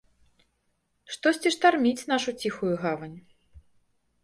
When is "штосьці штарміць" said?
1.15-2.07